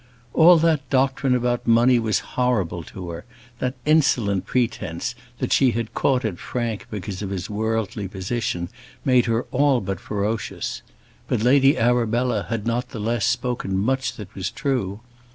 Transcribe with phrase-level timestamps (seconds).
[0.33, 3.23] All that doctrine about money was horrible to her;
[3.59, 8.69] that insolent pretence, that she had caught at Frank because of his worldly position,
[9.05, 10.81] made her all but ferocious;
[11.27, 15.01] but Lady Arabella had not the less spoken much that was true.